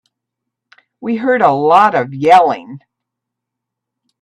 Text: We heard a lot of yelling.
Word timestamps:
We 0.99 1.17
heard 1.17 1.43
a 1.43 1.51
lot 1.51 1.93
of 1.93 2.11
yelling. 2.11 2.79